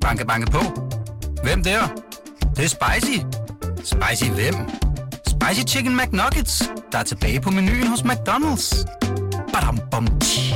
Banke, 0.00 0.26
banke 0.26 0.50
på. 0.50 0.62
Hvem 1.42 1.62
der? 1.62 1.80
Det, 2.40 2.56
det 2.56 2.64
er 2.64 2.68
spicy. 2.68 3.18
Spicy 3.92 4.30
hvem? 4.30 4.54
Spicy 5.26 5.74
Chicken 5.74 5.96
McNuggets, 5.96 6.62
der 6.92 6.98
er 6.98 7.02
tilbage 7.02 7.40
på 7.40 7.50
menuen 7.50 7.86
hos 7.86 8.00
McDonald's. 8.00 8.66
Badum, 9.52 9.78
bom, 9.90 10.06
tji. 10.20 10.54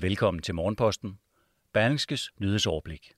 Velkommen 0.00 0.42
til 0.42 0.54
Morgenposten. 0.54 1.18
Berlingskes 1.74 2.30
nyhedsoverblik. 2.40 3.17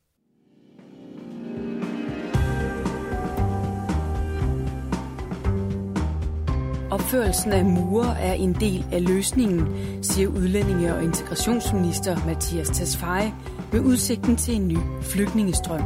Opførelsen 6.91 7.53
af 7.53 7.65
mure 7.65 8.21
er 8.21 8.33
en 8.33 8.53
del 8.53 8.87
af 8.93 9.09
løsningen, 9.09 9.69
siger 10.03 10.29
udlændinge- 10.29 10.95
og 10.95 11.05
integrationsminister 11.05 12.27
Mathias 12.27 12.69
Tesfaye 12.69 13.33
med 13.73 13.81
udsigten 13.81 14.37
til 14.37 14.55
en 14.55 14.69
ny 14.69 14.79
flygtningestrøm. 15.03 15.83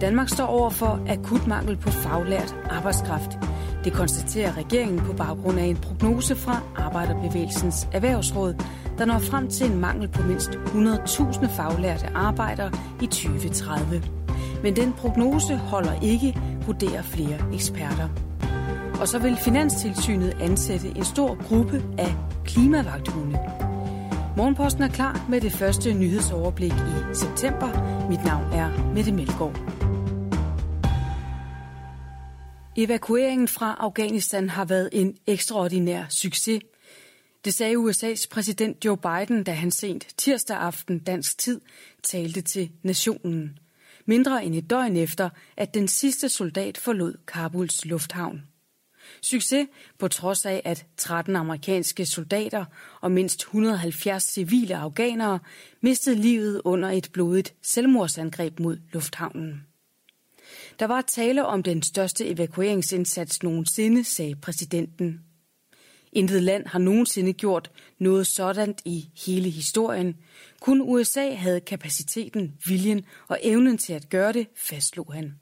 Danmark 0.00 0.28
står 0.28 0.46
over 0.46 0.70
for 0.70 1.00
akut 1.08 1.46
mangel 1.46 1.76
på 1.76 1.90
faglært 1.90 2.56
arbejdskraft. 2.70 3.38
Det 3.84 3.92
konstaterer 3.92 4.56
regeringen 4.56 5.00
på 5.00 5.12
baggrund 5.12 5.58
af 5.58 5.64
en 5.64 5.76
prognose 5.76 6.36
fra 6.36 6.60
Arbejderbevægelsens 6.76 7.88
Erhvervsråd, 7.92 8.54
der 8.98 9.04
når 9.04 9.18
frem 9.18 9.48
til 9.48 9.70
en 9.70 9.80
mangel 9.80 10.08
på 10.08 10.22
mindst 10.22 10.50
100.000 10.50 11.56
faglærte 11.56 12.06
arbejdere 12.14 12.72
i 13.02 13.06
2030. 13.06 14.02
Men 14.62 14.76
den 14.76 14.92
prognose 14.92 15.56
holder 15.56 16.00
ikke, 16.02 16.40
vurderer 16.66 17.02
flere 17.02 17.38
eksperter. 17.54 18.27
Og 19.00 19.08
så 19.08 19.18
vil 19.18 19.36
Finanstilsynet 19.36 20.36
ansætte 20.40 20.88
en 20.88 21.04
stor 21.04 21.48
gruppe 21.48 21.82
af 21.98 22.14
klimavagthunde. 22.44 23.38
Morgenposten 24.36 24.82
er 24.82 24.88
klar 24.88 25.26
med 25.30 25.40
det 25.40 25.52
første 25.52 25.94
nyhedsoverblik 25.94 26.72
i 26.72 27.14
september. 27.14 27.68
Mit 28.08 28.24
navn 28.24 28.52
er 28.52 28.94
Mette 28.94 29.12
Melgaard. 29.12 29.56
Evakueringen 32.76 33.48
fra 33.48 33.76
Afghanistan 33.80 34.48
har 34.48 34.64
været 34.64 34.88
en 34.92 35.16
ekstraordinær 35.26 36.04
succes. 36.08 36.62
Det 37.44 37.54
sagde 37.54 37.76
USA's 37.76 38.26
præsident 38.30 38.84
Joe 38.84 38.96
Biden, 38.96 39.44
da 39.44 39.52
han 39.52 39.70
sent 39.70 40.06
tirsdag 40.16 40.56
aften 40.56 40.98
dansk 40.98 41.38
tid 41.38 41.60
talte 42.02 42.40
til 42.40 42.70
nationen. 42.82 43.58
Mindre 44.06 44.44
end 44.44 44.54
et 44.54 44.70
døgn 44.70 44.96
efter, 44.96 45.28
at 45.56 45.74
den 45.74 45.88
sidste 45.88 46.28
soldat 46.28 46.78
forlod 46.78 47.14
Kabuls 47.26 47.84
lufthavn. 47.84 48.42
Succes 49.22 49.66
på 49.98 50.08
trods 50.08 50.46
af, 50.46 50.62
at 50.64 50.86
13 50.96 51.36
amerikanske 51.36 52.06
soldater 52.06 52.64
og 53.00 53.12
mindst 53.12 53.40
170 53.40 54.22
civile 54.22 54.76
afghanere 54.76 55.38
mistede 55.80 56.16
livet 56.16 56.62
under 56.64 56.90
et 56.90 57.08
blodigt 57.12 57.54
selvmordsangreb 57.62 58.60
mod 58.60 58.78
lufthavnen. 58.92 59.62
Der 60.78 60.86
var 60.86 61.00
tale 61.00 61.46
om 61.46 61.62
den 61.62 61.82
største 61.82 62.26
evakueringsindsats 62.26 63.42
nogensinde, 63.42 64.04
sagde 64.04 64.36
præsidenten. 64.36 65.20
Intet 66.12 66.42
land 66.42 66.66
har 66.66 66.78
nogensinde 66.78 67.32
gjort 67.32 67.70
noget 67.98 68.26
sådan 68.26 68.74
i 68.84 69.08
hele 69.26 69.50
historien. 69.50 70.16
Kun 70.60 70.80
USA 70.80 71.34
havde 71.34 71.60
kapaciteten, 71.60 72.54
viljen 72.66 73.04
og 73.28 73.38
evnen 73.42 73.78
til 73.78 73.92
at 73.92 74.08
gøre 74.08 74.32
det, 74.32 74.46
fastslog 74.56 75.12
han. 75.12 75.34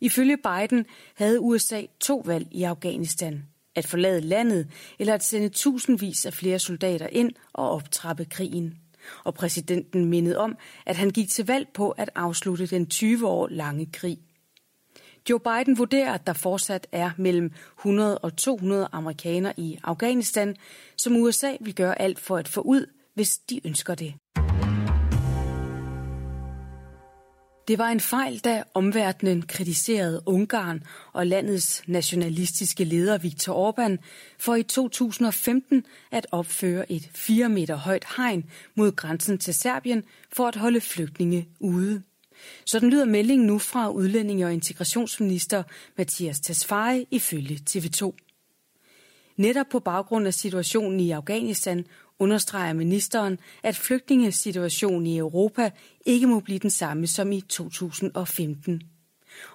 Ifølge 0.00 0.36
Biden 0.36 0.86
havde 1.14 1.40
USA 1.40 1.82
to 2.00 2.22
valg 2.26 2.46
i 2.50 2.62
Afghanistan. 2.62 3.44
At 3.74 3.86
forlade 3.86 4.20
landet 4.20 4.68
eller 4.98 5.14
at 5.14 5.24
sende 5.24 5.48
tusindvis 5.48 6.26
af 6.26 6.32
flere 6.32 6.58
soldater 6.58 7.06
ind 7.06 7.32
og 7.52 7.70
optrappe 7.70 8.24
krigen. 8.24 8.74
Og 9.24 9.34
præsidenten 9.34 10.04
mindede 10.04 10.38
om, 10.38 10.56
at 10.86 10.96
han 10.96 11.10
gik 11.10 11.28
til 11.28 11.46
valg 11.46 11.68
på 11.74 11.90
at 11.90 12.10
afslutte 12.14 12.66
den 12.66 12.86
20 12.86 13.28
år 13.28 13.48
lange 13.48 13.86
krig. 13.92 14.18
Joe 15.30 15.40
Biden 15.40 15.78
vurderer, 15.78 16.12
at 16.12 16.26
der 16.26 16.32
fortsat 16.32 16.86
er 16.92 17.10
mellem 17.16 17.52
100 17.78 18.18
og 18.18 18.36
200 18.36 18.88
amerikanere 18.92 19.54
i 19.56 19.78
Afghanistan, 19.84 20.56
som 20.96 21.16
USA 21.16 21.56
vil 21.60 21.74
gøre 21.74 22.02
alt 22.02 22.18
for 22.18 22.36
at 22.36 22.48
få 22.48 22.60
ud, 22.60 22.86
hvis 23.14 23.38
de 23.38 23.66
ønsker 23.66 23.94
det. 23.94 24.14
Det 27.68 27.78
var 27.78 27.88
en 27.88 28.00
fejl, 28.00 28.38
da 28.38 28.62
omverdenen 28.74 29.42
kritiserede 29.42 30.22
Ungarn 30.26 30.82
og 31.12 31.26
landets 31.26 31.82
nationalistiske 31.86 32.84
leder 32.84 33.18
Viktor 33.18 33.70
Orbán 33.70 33.96
for 34.38 34.54
i 34.54 34.62
2015 34.62 35.84
at 36.10 36.26
opføre 36.32 36.92
et 36.92 37.10
4 37.14 37.48
meter 37.48 37.76
højt 37.76 38.04
hegn 38.16 38.44
mod 38.74 38.92
grænsen 38.92 39.38
til 39.38 39.54
Serbien 39.54 40.04
for 40.32 40.46
at 40.46 40.56
holde 40.56 40.80
flygtninge 40.80 41.48
ude. 41.60 42.02
Sådan 42.66 42.90
lyder 42.90 43.04
meldingen 43.04 43.46
nu 43.46 43.58
fra 43.58 43.90
udlændinge- 43.90 44.46
og 44.46 44.52
integrationsminister 44.52 45.62
Mathias 45.96 46.40
Tesfaye 46.40 47.06
ifølge 47.10 47.60
TV2. 47.70 48.12
Netop 49.36 49.66
på 49.70 49.78
baggrund 49.80 50.26
af 50.26 50.34
situationen 50.34 51.00
i 51.00 51.10
Afghanistan 51.10 51.86
understreger 52.18 52.72
ministeren, 52.72 53.38
at 53.62 53.76
flygtningesituationen 53.76 55.06
i 55.06 55.18
Europa 55.18 55.70
ikke 56.06 56.26
må 56.26 56.40
blive 56.40 56.58
den 56.58 56.70
samme 56.70 57.06
som 57.06 57.32
i 57.32 57.40
2015. 57.40 58.82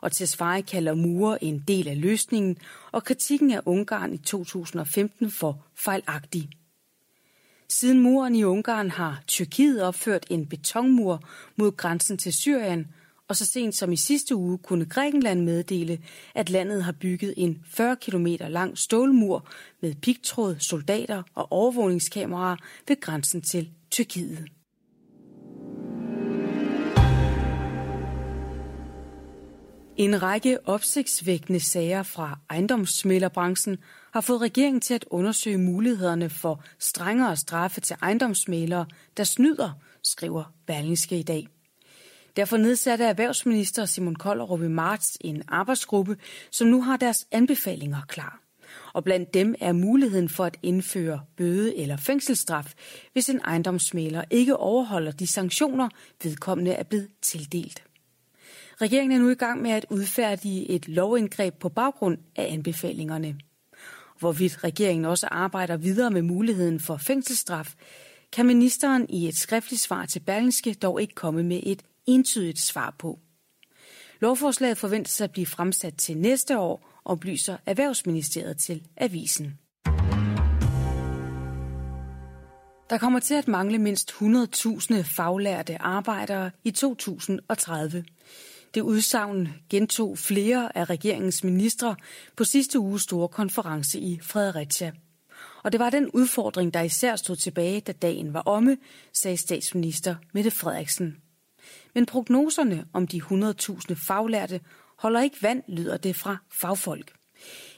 Og 0.01 0.11
Tesfaye 0.11 0.61
kalder 0.61 0.93
mure 0.93 1.43
en 1.43 1.63
del 1.67 1.87
af 1.87 2.01
løsningen, 2.01 2.57
og 2.91 3.03
kritikken 3.03 3.51
af 3.51 3.61
Ungarn 3.65 4.13
i 4.13 4.17
2015 4.17 5.31
for 5.31 5.65
fejlagtig. 5.75 6.49
Siden 7.69 7.99
muren 7.99 8.35
i 8.35 8.43
Ungarn 8.43 8.89
har 8.89 9.23
Tyrkiet 9.27 9.83
opført 9.83 10.25
en 10.29 10.45
betonmur 10.45 11.23
mod 11.55 11.71
grænsen 11.71 12.17
til 12.17 12.33
Syrien, 12.33 12.87
og 13.31 13.37
så 13.37 13.45
sent 13.45 13.75
som 13.75 13.91
i 13.91 13.95
sidste 13.95 14.35
uge 14.35 14.57
kunne 14.57 14.85
Grækenland 14.85 15.41
meddele, 15.41 15.99
at 16.35 16.49
landet 16.49 16.83
har 16.83 16.91
bygget 16.91 17.33
en 17.37 17.61
40 17.65 17.95
km 17.95 18.27
lang 18.39 18.77
stålmur 18.77 19.47
med 19.81 19.95
pigtråd, 19.95 20.55
soldater 20.59 21.23
og 21.35 21.51
overvågningskameraer 21.51 22.55
ved 22.87 23.01
grænsen 23.01 23.41
til 23.41 23.69
Tyrkiet. 23.91 24.45
En 29.97 30.21
række 30.21 30.67
opsigtsvækkende 30.67 31.59
sager 31.59 32.03
fra 32.03 32.39
ejendomsmælerbranchen 32.49 33.77
har 34.13 34.21
fået 34.21 34.41
regeringen 34.41 34.81
til 34.81 34.93
at 34.93 35.05
undersøge 35.09 35.57
mulighederne 35.57 36.29
for 36.29 36.63
strengere 36.79 37.37
straffe 37.37 37.81
til 37.81 37.95
ejendomsmælere, 38.01 38.85
der 39.17 39.23
snyder, 39.23 39.71
skriver 40.03 40.43
Berlingske 40.67 41.19
i 41.19 41.23
dag. 41.23 41.47
Derfor 42.35 42.57
nedsatte 42.57 43.03
erhvervsminister 43.05 43.85
Simon 43.85 44.15
Kollerup 44.15 44.61
i 44.61 44.67
marts 44.67 45.17
en 45.21 45.43
arbejdsgruppe, 45.47 46.17
som 46.51 46.67
nu 46.67 46.81
har 46.81 46.97
deres 46.97 47.27
anbefalinger 47.31 48.01
klar. 48.07 48.41
Og 48.93 49.03
blandt 49.03 49.33
dem 49.33 49.55
er 49.59 49.71
muligheden 49.71 50.29
for 50.29 50.45
at 50.45 50.57
indføre 50.63 51.21
bøde 51.37 51.77
eller 51.77 51.97
fængselsstraf, 51.97 52.73
hvis 53.13 53.29
en 53.29 53.39
ejendomsmæler 53.39 54.23
ikke 54.29 54.57
overholder 54.57 55.11
de 55.11 55.27
sanktioner, 55.27 55.89
vedkommende 56.23 56.71
er 56.71 56.83
blevet 56.83 57.09
tildelt. 57.21 57.83
Regeringen 58.81 59.19
er 59.19 59.23
nu 59.23 59.29
i 59.29 59.35
gang 59.35 59.61
med 59.61 59.71
at 59.71 59.85
udfærdige 59.89 60.69
et 60.69 60.87
lovindgreb 60.87 61.53
på 61.59 61.69
baggrund 61.69 62.17
af 62.35 62.53
anbefalingerne. 62.53 63.35
Hvorvidt 64.19 64.63
regeringen 64.63 65.05
også 65.05 65.27
arbejder 65.31 65.77
videre 65.77 66.11
med 66.11 66.21
muligheden 66.21 66.79
for 66.79 66.97
fængselsstraf, 66.97 67.73
kan 68.31 68.45
ministeren 68.45 69.05
i 69.09 69.27
et 69.27 69.35
skriftligt 69.35 69.81
svar 69.81 70.05
til 70.05 70.19
Berlingske 70.19 70.73
dog 70.73 71.01
ikke 71.01 71.15
komme 71.15 71.43
med 71.43 71.59
et 71.63 71.81
entydigt 72.05 72.59
svar 72.59 72.95
på. 72.99 73.19
Lovforslaget 74.19 74.77
forventes 74.77 75.21
at 75.21 75.31
blive 75.31 75.45
fremsat 75.45 75.93
til 75.97 76.17
næste 76.17 76.59
år, 76.59 77.01
oplyser 77.05 77.57
Erhvervsministeriet 77.65 78.57
til 78.57 78.83
avisen. 78.97 79.59
Der 82.89 82.97
kommer 82.97 83.19
til 83.19 83.33
at 83.33 83.47
mangle 83.47 83.77
mindst 83.77 84.11
100.000 84.11 85.01
faglærte 85.01 85.81
arbejdere 85.81 86.51
i 86.63 86.71
2030. 86.71 88.05
Det 88.73 88.81
udsagn 88.81 89.49
gentog 89.69 90.17
flere 90.17 90.77
af 90.77 90.89
regeringens 90.89 91.43
ministre 91.43 91.95
på 92.37 92.43
sidste 92.43 92.79
uges 92.79 93.01
store 93.01 93.27
konference 93.27 93.99
i 93.99 94.19
Fredericia. 94.21 94.91
Og 95.63 95.71
det 95.71 95.79
var 95.79 95.89
den 95.89 96.09
udfordring, 96.09 96.73
der 96.73 96.81
især 96.81 97.15
stod 97.15 97.35
tilbage, 97.35 97.81
da 97.81 97.91
dagen 97.91 98.33
var 98.33 98.41
omme, 98.41 98.77
sagde 99.13 99.37
statsminister 99.37 100.15
Mette 100.33 100.51
Frederiksen. 100.51 101.17
Men 101.95 102.05
prognoserne 102.05 102.85
om 102.93 103.07
de 103.07 103.21
100.000 103.21 103.93
faglærte 103.93 104.59
holder 104.97 105.21
ikke 105.21 105.37
vand, 105.41 105.63
lyder 105.67 105.97
det 105.97 106.15
fra 106.15 106.37
fagfolk. 106.51 107.13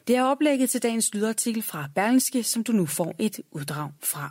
Det 0.08 0.16
er 0.16 0.24
oplægget 0.24 0.70
til 0.70 0.84
dagens 0.84 1.14
lydartikel 1.14 1.64
fra 1.64 1.90
Berlingske, 1.96 2.44
som 2.44 2.64
du 2.64 2.72
nu 2.72 2.86
får 2.86 3.16
et 3.20 3.40
uddrag 3.52 3.92
fra. 4.04 4.30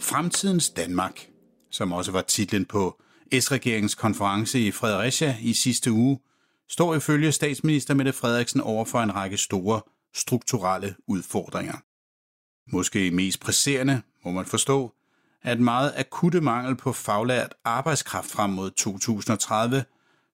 Fremtidens 0.00 0.70
Danmark, 0.70 1.28
som 1.70 1.92
også 1.92 2.12
var 2.12 2.22
titlen 2.22 2.64
på 2.64 3.02
S-regeringens 3.40 3.94
konference 3.94 4.60
i 4.60 4.70
Fredericia 4.70 5.36
i 5.40 5.52
sidste 5.52 5.92
uge, 5.92 6.18
står 6.68 6.94
ifølge 6.94 7.32
statsminister 7.32 7.94
Mette 7.94 8.12
Frederiksen 8.12 8.60
over 8.60 8.84
for 8.84 9.00
en 9.00 9.14
række 9.14 9.36
store 9.36 9.80
strukturelle 10.14 10.94
udfordringer. 11.06 11.76
Måske 12.66 13.10
mest 13.10 13.40
presserende, 13.40 14.02
må 14.24 14.30
man 14.30 14.46
forstå, 14.46 14.94
er 15.42 15.52
et 15.52 15.60
meget 15.60 15.94
akutte 15.96 16.40
mangel 16.40 16.76
på 16.76 16.92
faglært 16.92 17.54
arbejdskraft 17.64 18.30
frem 18.30 18.50
mod 18.50 18.70
2030, 18.70 19.84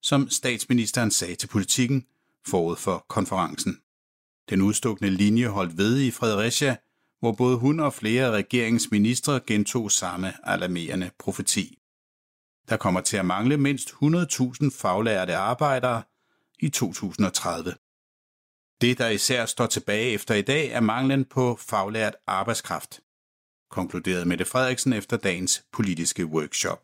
som 0.03 0.31
statsministeren 0.31 1.11
sagde 1.11 1.35
til 1.35 1.47
politikken 1.47 2.07
forud 2.47 2.77
for 2.77 3.05
konferencen. 3.09 3.81
Den 4.51 4.63
udstukne 4.63 5.11
linje 5.11 5.47
holdt 5.47 5.79
ved 5.79 6.01
i 6.01 6.11
Fredericia, 6.11 6.77
hvor 7.21 7.33
både 7.33 7.57
hun 7.57 7.81
og 7.81 7.95
flere 7.95 8.27
af 8.27 8.31
regeringens 8.31 8.91
ministre 8.91 9.41
gentog 9.47 9.91
samme 9.91 10.49
alarmerende 10.49 11.11
profeti. 11.19 11.79
Der 12.69 12.77
kommer 12.77 13.01
til 13.01 13.17
at 13.17 13.27
mangle 13.27 13.57
mindst 13.57 13.91
100.000 13.91 14.81
faglærte 14.81 15.37
arbejdere 15.37 16.03
i 16.61 16.69
2030. 16.69 17.75
Det, 18.81 18.99
der 18.99 19.09
især 19.09 19.47
står 19.47 19.67
tilbage 19.67 20.11
efter 20.13 20.35
i 20.35 20.43
dag, 20.43 20.69
er 20.71 20.81
manglen 20.81 21.25
på 21.25 21.57
faglært 21.61 22.17
arbejdskraft, 22.27 23.01
konkluderede 23.71 24.25
Mette 24.25 24.45
Frederiksen 24.45 24.93
efter 24.93 25.17
dagens 25.17 25.65
politiske 25.73 26.27
workshop. 26.27 26.83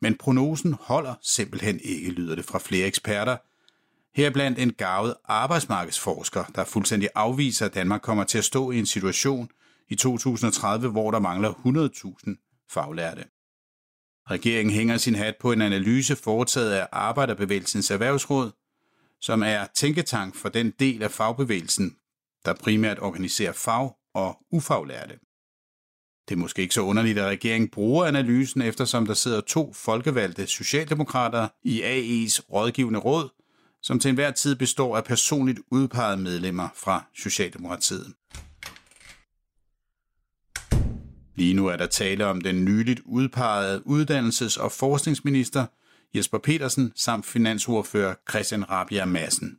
Men 0.00 0.18
prognosen 0.18 0.72
holder 0.80 1.14
simpelthen 1.22 1.80
ikke, 1.80 2.10
lyder 2.10 2.34
det 2.34 2.44
fra 2.44 2.58
flere 2.58 2.86
eksperter. 2.86 3.36
Heriblandt 4.14 4.58
en 4.58 4.72
gavet 4.72 5.14
arbejdsmarkedsforsker, 5.24 6.44
der 6.54 6.64
fuldstændig 6.64 7.08
afviser, 7.14 7.66
at 7.66 7.74
Danmark 7.74 8.00
kommer 8.00 8.24
til 8.24 8.38
at 8.38 8.44
stå 8.44 8.70
i 8.70 8.78
en 8.78 8.86
situation 8.86 9.50
i 9.88 9.94
2030, 9.94 10.88
hvor 10.88 11.10
der 11.10 11.18
mangler 11.18 11.52
100.000 11.52 12.66
faglærte. 12.70 13.24
Regeringen 14.30 14.74
hænger 14.74 14.96
sin 14.96 15.14
hat 15.14 15.34
på 15.40 15.52
en 15.52 15.62
analyse 15.62 16.16
foretaget 16.16 16.72
af 16.72 16.88
Arbejderbevægelsens 16.92 17.90
Erhvervsråd, 17.90 18.50
som 19.20 19.42
er 19.42 19.66
tænketank 19.74 20.36
for 20.36 20.48
den 20.48 20.70
del 20.70 21.02
af 21.02 21.10
fagbevægelsen, 21.10 21.96
der 22.44 22.54
primært 22.54 22.98
organiserer 23.00 23.52
fag- 23.52 23.96
og 24.14 24.38
ufaglærte. 24.50 25.18
Det 26.28 26.34
er 26.34 26.38
måske 26.38 26.62
ikke 26.62 26.74
så 26.74 26.80
underligt, 26.80 27.18
at 27.18 27.26
regeringen 27.26 27.68
bruger 27.68 28.06
analysen, 28.06 28.62
eftersom 28.62 29.06
der 29.06 29.14
sidder 29.14 29.40
to 29.40 29.72
folkevalgte 29.72 30.46
socialdemokrater 30.46 31.48
i 31.62 31.82
AE's 31.82 32.40
rådgivende 32.52 32.98
råd, 32.98 33.28
som 33.82 33.98
til 34.00 34.08
enhver 34.08 34.30
tid 34.30 34.56
består 34.56 34.96
af 34.96 35.04
personligt 35.04 35.60
udpegede 35.70 36.16
medlemmer 36.16 36.68
fra 36.74 37.04
Socialdemokratiet. 37.14 38.14
Lige 41.34 41.54
nu 41.54 41.66
er 41.66 41.76
der 41.76 41.86
tale 41.86 42.26
om 42.26 42.40
den 42.40 42.64
nyligt 42.64 43.00
udpegede 43.04 43.82
uddannelses- 43.86 44.60
og 44.60 44.72
forskningsminister 44.72 45.66
Jesper 46.16 46.38
Petersen 46.38 46.92
samt 46.94 47.26
finansordfører 47.26 48.14
Christian 48.30 48.70
Rabia 48.70 49.04
Madsen. 49.04 49.58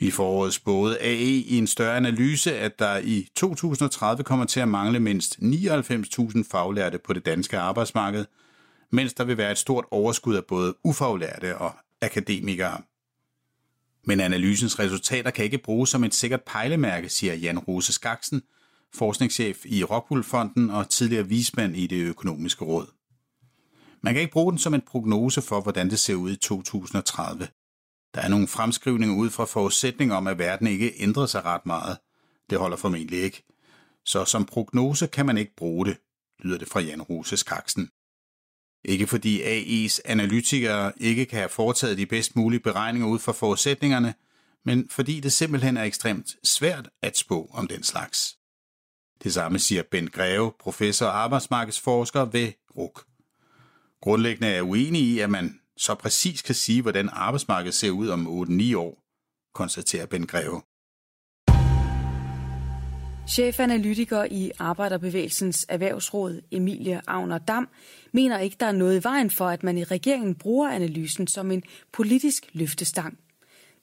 I 0.00 0.10
foråret 0.10 0.54
spåede 0.54 0.98
AE 0.98 1.26
i 1.26 1.58
en 1.58 1.66
større 1.66 1.96
analyse, 1.96 2.58
at 2.58 2.78
der 2.78 2.98
i 2.98 3.28
2030 3.34 4.24
kommer 4.24 4.44
til 4.44 4.60
at 4.60 4.68
mangle 4.68 5.00
mindst 5.00 5.38
99.000 5.38 6.42
faglærte 6.50 6.98
på 6.98 7.12
det 7.12 7.26
danske 7.26 7.58
arbejdsmarked, 7.58 8.24
mens 8.90 9.14
der 9.14 9.24
vil 9.24 9.36
være 9.36 9.52
et 9.52 9.58
stort 9.58 9.84
overskud 9.90 10.34
af 10.34 10.44
både 10.44 10.74
ufaglærte 10.84 11.58
og 11.58 11.72
akademikere. 12.00 12.80
Men 14.04 14.20
analysens 14.20 14.78
resultater 14.78 15.30
kan 15.30 15.44
ikke 15.44 15.58
bruges 15.58 15.90
som 15.90 16.04
et 16.04 16.14
sikkert 16.14 16.42
pejlemærke, 16.42 17.08
siger 17.08 17.34
Jan 17.34 17.58
Rose 17.58 17.92
Skaksen, 17.92 18.42
forskningschef 18.94 19.66
i 19.66 19.84
Rockwool-fonden 19.84 20.70
og 20.70 20.88
tidligere 20.88 21.28
vismand 21.28 21.76
i 21.76 21.86
det 21.86 22.02
økonomiske 22.02 22.64
råd. 22.64 22.86
Man 24.02 24.14
kan 24.14 24.20
ikke 24.20 24.32
bruge 24.32 24.52
den 24.52 24.58
som 24.58 24.74
en 24.74 24.80
prognose 24.80 25.42
for, 25.42 25.60
hvordan 25.60 25.90
det 25.90 25.98
ser 25.98 26.14
ud 26.14 26.30
i 26.30 26.36
2030. 26.36 27.48
Der 28.14 28.20
er 28.20 28.28
nogle 28.28 28.48
fremskrivninger 28.48 29.16
ud 29.16 29.30
fra 29.30 29.44
forudsætninger 29.44 30.16
om, 30.16 30.26
at 30.26 30.38
verden 30.38 30.66
ikke 30.66 30.92
ændrer 30.96 31.26
sig 31.26 31.44
ret 31.44 31.66
meget. 31.66 31.98
Det 32.50 32.58
holder 32.58 32.76
formentlig 32.76 33.22
ikke. 33.22 33.42
Så 34.04 34.24
som 34.24 34.44
prognose 34.44 35.06
kan 35.06 35.26
man 35.26 35.38
ikke 35.38 35.56
bruge 35.56 35.86
det, 35.86 35.96
lyder 36.40 36.58
det 36.58 36.68
fra 36.68 36.80
Jan 36.80 37.02
Rose 37.02 37.36
Skaksen. 37.36 37.90
Ikke 38.84 39.06
fordi 39.06 39.42
AI's 39.42 39.98
analytikere 40.04 40.92
ikke 40.96 41.24
kan 41.24 41.38
have 41.38 41.48
foretaget 41.48 41.98
de 41.98 42.06
bedst 42.06 42.36
mulige 42.36 42.60
beregninger 42.60 43.08
ud 43.08 43.18
fra 43.18 43.32
forudsætningerne, 43.32 44.14
men 44.64 44.88
fordi 44.88 45.20
det 45.20 45.32
simpelthen 45.32 45.76
er 45.76 45.82
ekstremt 45.82 46.36
svært 46.44 46.88
at 47.02 47.16
spå 47.16 47.50
om 47.52 47.68
den 47.68 47.82
slags. 47.82 48.38
Det 49.22 49.32
samme 49.32 49.58
siger 49.58 49.82
Ben 49.90 50.08
Greve, 50.08 50.52
professor 50.60 51.06
og 51.06 51.18
arbejdsmarkedsforsker 51.18 52.24
ved 52.24 52.52
RUK. 52.76 53.11
Grundlæggende 54.02 54.48
er 54.48 54.62
uenig 54.62 55.00
i, 55.02 55.18
at 55.18 55.30
man 55.30 55.60
så 55.76 55.94
præcis 55.94 56.42
kan 56.42 56.54
sige, 56.54 56.82
hvordan 56.82 57.08
arbejdsmarkedet 57.12 57.74
ser 57.74 57.90
ud 57.90 58.08
om 58.08 58.26
8-9 58.26 58.76
år, 58.76 58.98
konstaterer 59.54 60.06
Ben 60.06 60.26
Greve. 60.26 60.62
Chefanalytiker 63.28 64.24
i 64.30 64.50
Arbejderbevægelsens 64.58 65.66
Erhvervsråd, 65.68 66.40
Emilie 66.50 67.00
Agner 67.06 67.38
Dam, 67.38 67.68
mener 68.12 68.38
ikke, 68.38 68.56
der 68.60 68.66
er 68.66 68.72
noget 68.72 69.00
i 69.00 69.04
vejen 69.04 69.30
for, 69.30 69.48
at 69.48 69.62
man 69.62 69.78
i 69.78 69.84
regeringen 69.84 70.34
bruger 70.34 70.70
analysen 70.70 71.26
som 71.26 71.50
en 71.50 71.62
politisk 71.92 72.46
løftestang. 72.52 73.18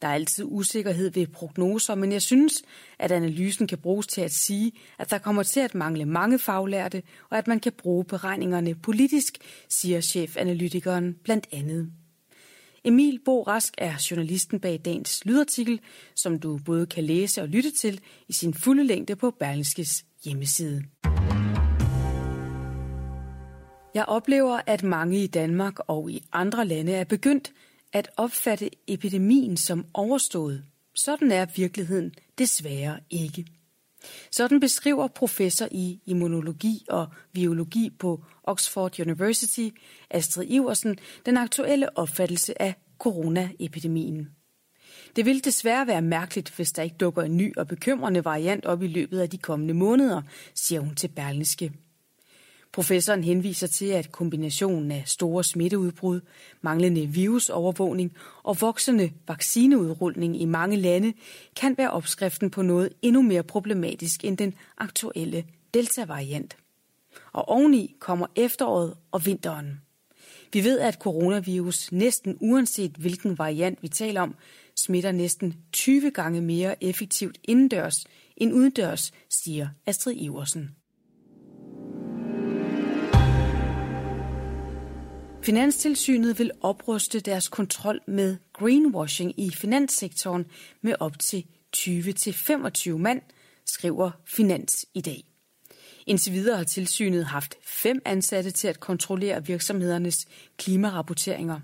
Der 0.02 0.08
er 0.08 0.14
altid 0.14 0.46
usikkerhed 0.48 1.12
ved 1.12 1.28
prognoser, 1.28 1.96
men 1.96 2.12
jeg 2.12 2.22
synes, 2.22 2.64
at 3.00 3.12
analysen 3.12 3.68
kan 3.68 3.78
bruges 3.78 4.08
til 4.08 4.22
at 4.22 4.32
sige, 4.32 4.72
at 5.00 5.12
der 5.12 5.18
kommer 5.18 5.44
til 5.44 5.60
at 5.60 5.76
mangle 5.76 6.06
mange 6.06 6.40
faglærte, 6.40 7.04
og 7.30 7.38
at 7.38 7.48
man 7.48 7.60
kan 7.60 7.72
bruge 7.72 8.06
beregningerne 8.06 8.76
politisk, 8.76 9.38
siger 9.70 10.02
chefanalytikeren 10.02 11.16
blandt 11.24 11.48
andet. 11.52 11.92
Emil 12.84 13.20
Bo 13.26 13.44
Rask 13.44 13.74
er 13.78 14.08
journalisten 14.12 14.60
bag 14.60 14.82
dagens 14.86 15.26
lydartikel, 15.26 15.80
som 16.16 16.40
du 16.40 16.60
både 16.66 16.86
kan 16.86 17.04
læse 17.04 17.42
og 17.42 17.48
lytte 17.48 17.72
til 17.72 18.00
i 18.28 18.34
sin 18.34 18.54
fulde 18.54 18.84
længde 18.84 19.16
på 19.16 19.32
Berlingskes 19.32 20.06
hjemmeside. 20.26 20.84
Jeg 23.94 24.06
oplever, 24.06 24.62
at 24.68 24.84
mange 24.84 25.24
i 25.24 25.28
Danmark 25.28 25.80
og 25.88 26.12
i 26.12 26.24
andre 26.32 26.66
lande 26.66 26.92
er 26.92 27.04
begyndt 27.04 27.52
at 27.94 28.10
opfatte 28.18 28.70
epidemien 28.88 29.58
som 29.58 29.86
overstået. 29.94 30.64
Sådan 30.96 31.32
er 31.32 31.46
virkeligheden 31.56 32.14
desværre 32.38 33.00
ikke. 33.10 33.46
Sådan 34.32 34.60
beskriver 34.60 35.08
professor 35.08 35.68
i 35.72 36.00
immunologi 36.06 36.86
og 36.90 37.08
biologi 37.34 37.90
på 38.00 38.24
Oxford 38.44 39.00
University, 39.00 39.70
Astrid 40.10 40.46
Iversen, 40.50 41.00
den 41.26 41.38
aktuelle 41.38 41.98
opfattelse 41.98 42.62
af 42.62 42.74
coronaepidemien. 43.00 44.30
Det 45.16 45.26
vil 45.26 45.44
desværre 45.44 45.88
være 45.88 46.02
mærkeligt, 46.02 46.56
hvis 46.56 46.72
der 46.72 46.84
ikke 46.84 46.96
dukker 46.96 47.22
en 47.22 47.38
ny 47.38 47.58
og 47.58 47.68
bekymrende 47.68 48.26
variant 48.26 48.66
op 48.66 48.84
i 48.84 48.88
løbet 48.88 49.20
af 49.20 49.30
de 49.30 49.38
kommende 49.38 49.74
måneder, 49.74 50.22
siger 50.56 50.82
hun 50.82 50.96
til 50.96 51.08
Berlingske. 51.08 51.72
Professoren 52.72 53.24
henviser 53.24 53.68
til, 53.68 53.86
at 53.86 54.12
kombinationen 54.12 54.92
af 54.92 55.04
store 55.06 55.44
smitteudbrud, 55.44 56.20
manglende 56.62 57.06
virusovervågning 57.06 58.14
og 58.44 58.62
voksende 58.62 59.12
vaccineudrulning 59.28 60.42
i 60.42 60.46
mange 60.46 60.78
lande 60.78 61.14
kan 61.56 61.78
være 61.78 61.92
opskriften 61.92 62.50
på 62.50 62.62
noget 62.62 62.90
endnu 63.02 63.22
mere 63.22 63.44
problematisk 63.44 64.26
end 64.26 64.38
den 64.38 64.54
aktuelle 64.78 65.46
Delta-variant. 65.74 66.58
Og 67.34 67.50
oveni 67.50 67.96
kommer 68.00 68.28
efteråret 68.36 68.94
og 69.12 69.26
vinteren. 69.26 69.82
Vi 70.54 70.64
ved, 70.64 70.80
at 70.80 70.94
coronavirus 70.94 71.92
næsten 71.92 72.38
uanset 72.42 72.92
hvilken 72.92 73.38
variant 73.38 73.84
vi 73.84 73.88
taler 73.88 74.22
om, 74.22 74.36
smitter 74.76 75.12
næsten 75.12 75.56
20 75.72 76.12
gange 76.12 76.42
mere 76.42 76.84
effektivt 76.84 77.38
indendørs 77.44 78.06
end 78.38 78.54
udendørs, 78.54 79.12
siger 79.30 79.68
Astrid 79.86 80.16
Iversen. 80.16 80.79
Finanstilsynet 85.42 86.40
vil 86.40 86.52
opruste 86.62 87.20
deres 87.20 87.48
kontrol 87.48 88.00
med 88.08 88.38
greenwashing 88.54 89.40
i 89.40 89.52
finanssektoren 89.52 90.46
med 90.82 90.96
op 91.00 91.20
til 91.20 91.46
20-25 91.78 92.90
mand, 92.98 93.22
skriver 93.66 94.12
Finans 94.26 94.86
i 94.94 95.02
dag. 95.02 95.24
Indtil 96.06 96.34
videre 96.34 96.58
har 96.58 96.64
tilsynet 96.64 97.26
haft 97.26 97.56
fem 97.64 98.02
ansatte 98.06 98.52
til 98.52 98.68
at 98.68 98.80
kontrollere 98.80 99.46
virksomhedernes 99.46 100.28
klimarapporteringer. 100.58 101.60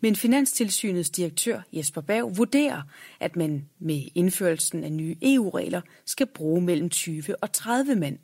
Men 0.00 0.16
Finanstilsynets 0.16 1.10
direktør 1.10 1.60
Jesper 1.72 2.00
Berg 2.00 2.38
vurderer, 2.38 2.82
at 3.20 3.36
man 3.36 3.68
med 3.78 4.02
indførelsen 4.14 4.84
af 4.84 4.92
nye 4.92 5.16
EU-regler 5.22 5.80
skal 6.06 6.26
bruge 6.26 6.62
mellem 6.62 6.90
20 6.90 7.22
og 7.42 7.52
30 7.52 7.96
mand. 7.96 8.18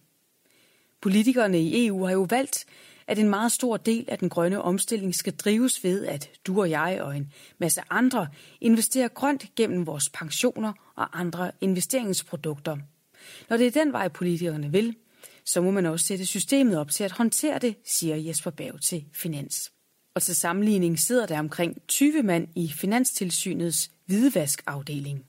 Politikerne 1.01 1.61
i 1.61 1.87
EU 1.87 2.05
har 2.05 2.13
jo 2.13 2.27
valgt, 2.31 2.67
at 3.09 3.19
en 3.19 3.29
meget 3.29 3.53
stor 3.53 3.77
del 3.77 4.05
af 4.09 4.19
den 4.19 4.29
grønne 4.29 4.63
omstilling 4.63 5.15
skal 5.15 5.33
drives 5.33 5.85
ved, 5.85 6.07
at 6.07 6.31
du 6.47 6.61
og 6.61 6.71
jeg 6.71 6.99
og 7.01 7.17
en 7.17 7.33
masse 7.59 7.81
andre 7.91 8.29
investerer 8.61 9.09
grønt 9.09 9.55
gennem 9.57 9.87
vores 9.87 10.09
pensioner 10.09 10.73
og 10.97 11.21
andre 11.21 11.51
investeringsprodukter. 11.61 12.77
Når 13.51 13.57
det 13.57 13.67
er 13.67 13.71
den 13.71 13.93
vej, 13.93 14.09
politikerne 14.09 14.73
vil, 14.73 14.97
så 15.45 15.61
må 15.61 15.71
man 15.71 15.87
også 15.87 16.07
sætte 16.07 16.27
systemet 16.27 16.79
op 16.79 16.91
til 16.91 17.05
at 17.05 17.13
håndtere 17.13 17.59
det, 17.59 17.77
siger 17.85 18.17
Jesper 18.17 18.51
Berg 18.51 18.83
til 18.83 19.05
Finans. 19.13 19.73
Og 20.15 20.23
til 20.23 20.37
sammenligning 20.37 20.99
sidder 20.99 21.27
der 21.27 21.39
omkring 21.39 21.87
20 21.89 22.23
mand 22.23 22.49
i 22.55 22.69
Finanstilsynets 22.69 23.91
hvidvaskafdeling. 24.07 25.25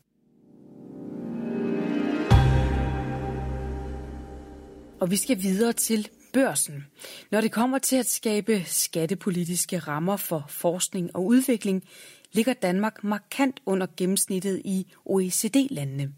Og 5.00 5.12
vi 5.12 5.18
skal 5.18 5.42
videre 5.42 5.74
til 5.74 6.08
børsen. 6.38 6.86
Når 7.32 7.42
det 7.42 7.52
kommer 7.52 7.78
til 7.78 7.96
at 7.96 8.06
skabe 8.06 8.64
skattepolitiske 8.66 9.80
rammer 9.80 10.18
for 10.18 10.46
forskning 10.50 11.16
og 11.16 11.26
udvikling, 11.26 11.84
ligger 12.32 12.54
Danmark 12.54 13.04
markant 13.04 13.60
under 13.66 13.88
gennemsnittet 13.98 14.62
i 14.66 14.94
OECD-landene. 15.06 16.14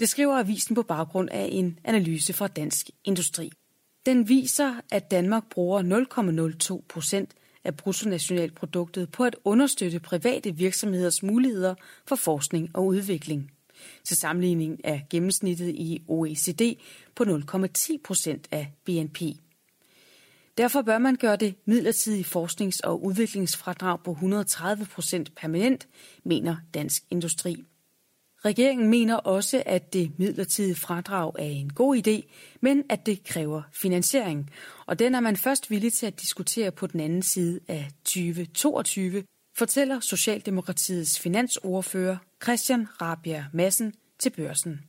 Det 0.00 0.08
skriver 0.08 0.38
avisen 0.38 0.74
på 0.74 0.82
baggrund 0.82 1.28
af 1.32 1.48
en 1.52 1.78
analyse 1.84 2.32
fra 2.32 2.48
Dansk 2.48 2.90
Industri. 3.04 3.50
Den 4.06 4.28
viser, 4.28 4.74
at 4.92 5.10
Danmark 5.10 5.44
bruger 5.50 5.82
0,02 6.80 6.84
procent 6.88 7.34
af 7.64 7.76
bruttonationalproduktet 7.76 9.12
på 9.12 9.24
at 9.24 9.36
understøtte 9.44 10.00
private 10.00 10.56
virksomheders 10.56 11.22
muligheder 11.22 11.74
for 12.06 12.16
forskning 12.16 12.70
og 12.74 12.86
udvikling. 12.86 13.50
Til 14.04 14.16
sammenligning 14.16 14.80
er 14.84 15.00
gennemsnittet 15.10 15.68
i 15.68 16.02
OECD 16.08 16.78
på 17.14 17.24
0,10 17.24 17.96
procent 18.04 18.48
af 18.50 18.72
BNP. 18.84 19.22
Derfor 20.58 20.82
bør 20.82 20.98
man 20.98 21.16
gøre 21.16 21.36
det 21.36 21.54
midlertidige 21.64 22.24
forsknings- 22.24 22.80
og 22.84 23.04
udviklingsfradrag 23.04 24.02
på 24.04 24.10
130 24.10 24.86
procent 24.86 25.34
permanent, 25.34 25.88
mener 26.24 26.56
Dansk 26.74 27.02
Industri. 27.10 27.64
Regeringen 28.44 28.88
mener 28.88 29.16
også, 29.16 29.62
at 29.66 29.92
det 29.92 30.18
midlertidige 30.18 30.74
fradrag 30.74 31.32
er 31.38 31.44
en 31.44 31.72
god 31.72 31.96
idé, 31.96 32.32
men 32.60 32.84
at 32.88 33.06
det 33.06 33.24
kræver 33.24 33.62
finansiering. 33.72 34.50
Og 34.86 34.98
den 34.98 35.14
er 35.14 35.20
man 35.20 35.36
først 35.36 35.70
villig 35.70 35.92
til 35.92 36.06
at 36.06 36.20
diskutere 36.20 36.70
på 36.70 36.86
den 36.86 37.00
anden 37.00 37.22
side 37.22 37.60
af 37.68 37.90
2022, 38.04 39.24
fortæller 39.56 40.00
Socialdemokratiets 40.00 41.20
finansordfører 41.20 42.16
Christian 42.42 42.88
Rabia 43.00 43.46
Madsen 43.52 43.94
til 44.18 44.30
børsen. 44.30 44.80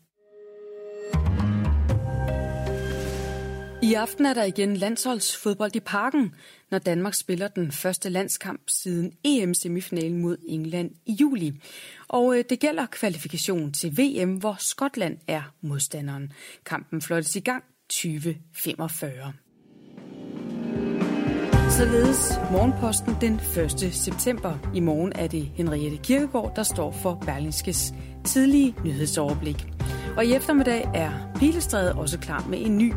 I 3.84 3.94
aften 3.94 4.26
er 4.26 4.34
der 4.34 4.44
igen 4.44 4.78
landsholdsfodbold 4.78 5.76
i 5.76 5.80
parken, 5.80 6.36
når 6.72 6.80
Danmark 6.80 7.14
spiller 7.14 7.48
den 7.48 7.72
første 7.72 8.10
landskamp 8.10 8.62
siden 8.68 9.12
EM-semifinalen 9.24 10.22
mod 10.22 10.38
England 10.48 10.92
i 11.06 11.14
juli. 11.14 11.62
Og 12.08 12.38
øh, 12.38 12.44
det 12.50 12.60
gælder 12.60 12.86
kvalifikation 12.86 13.72
til 13.72 13.98
VM, 13.98 14.36
hvor 14.36 14.56
Skotland 14.60 15.18
er 15.28 15.54
modstanderen. 15.62 16.34
Kampen 16.66 17.02
fløjtes 17.02 17.36
i 17.36 17.40
gang 17.40 17.64
2045. 17.90 19.34
Således 21.70 22.32
morgenposten 22.52 23.16
den 23.22 23.34
1. 23.84 23.94
september. 23.94 24.72
I 24.76 24.80
morgen 24.80 25.12
er 25.16 25.28
det 25.28 25.52
Henriette 25.56 25.98
Kirkegaard, 25.98 26.56
der 26.56 26.64
står 26.64 26.92
for 26.92 27.24
Berlingskes 27.26 27.94
tidlige 28.26 28.76
nyhedsoverblik. 28.86 29.68
Og 30.18 30.26
i 30.26 30.34
eftermiddag 30.34 30.90
er 30.94 31.12
Pilestræde 31.36 31.96
også 31.96 32.20
klar 32.20 32.48
med 32.50 32.66
en 32.66 32.78
ny 32.78 32.94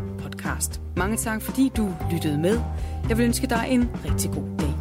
podcast. 0.47 0.81
Mange 0.97 1.17
tak, 1.17 1.43
fordi 1.43 1.73
du 1.77 1.95
lyttede 2.11 2.39
med. 2.39 2.61
Jeg 3.09 3.19
vil 3.19 3.25
ønske 3.25 3.47
dig 3.47 3.67
en 3.69 3.91
rigtig 4.05 4.31
god 4.31 4.45
dag. 4.59 4.75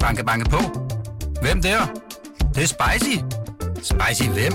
Banke, 0.00 0.24
banke 0.24 0.50
på. 0.50 0.58
Hvem 1.42 1.62
der? 1.62 1.78
Det, 2.38 2.54
det 2.54 2.62
er 2.62 2.66
spicy. 2.66 3.16
Spicy 3.82 4.28
hvem? 4.28 4.52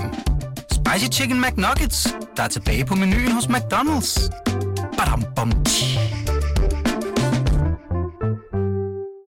Spicy 0.70 1.20
Chicken 1.20 1.40
McNuggets, 1.40 2.16
der 2.36 2.42
er 2.42 2.48
tilbage 2.48 2.84
på 2.84 2.94
menuen 2.94 3.32
hos 3.32 3.44
McDonald's. 3.44 4.30
Badum, 4.98 5.24
bom, 5.36 5.64
tji. 5.64 5.95